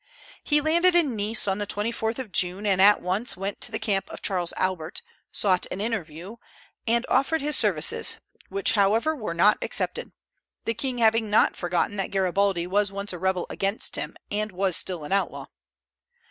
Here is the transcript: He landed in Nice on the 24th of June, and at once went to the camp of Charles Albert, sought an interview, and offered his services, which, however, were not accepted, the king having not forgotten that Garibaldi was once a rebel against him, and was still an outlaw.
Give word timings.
He 0.43 0.61
landed 0.61 0.95
in 0.95 1.15
Nice 1.15 1.47
on 1.47 1.59
the 1.59 1.67
24th 1.67 2.17
of 2.17 2.31
June, 2.31 2.65
and 2.65 2.81
at 2.81 3.03
once 3.03 3.37
went 3.37 3.61
to 3.61 3.71
the 3.71 3.77
camp 3.77 4.09
of 4.09 4.23
Charles 4.23 4.51
Albert, 4.57 5.03
sought 5.31 5.67
an 5.69 5.79
interview, 5.79 6.37
and 6.87 7.05
offered 7.07 7.39
his 7.43 7.55
services, 7.55 8.17
which, 8.49 8.71
however, 8.71 9.15
were 9.15 9.35
not 9.35 9.59
accepted, 9.61 10.11
the 10.65 10.73
king 10.73 10.97
having 10.97 11.29
not 11.29 11.55
forgotten 11.55 11.97
that 11.97 12.09
Garibaldi 12.09 12.65
was 12.65 12.91
once 12.91 13.13
a 13.13 13.19
rebel 13.19 13.45
against 13.51 13.95
him, 13.95 14.15
and 14.31 14.51
was 14.51 14.75
still 14.75 15.03
an 15.03 15.11
outlaw. 15.11 15.45